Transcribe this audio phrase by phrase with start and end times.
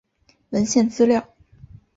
[0.49, 1.35] 文献资料